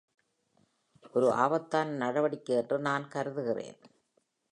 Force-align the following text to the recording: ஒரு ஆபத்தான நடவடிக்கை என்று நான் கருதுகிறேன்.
ஒரு 1.13 1.31
ஆபத்தான 1.31 1.95
நடவடிக்கை 1.95 2.55
என்று 2.55 2.79
நான் 2.79 3.07
கருதுகிறேன். 3.07 3.79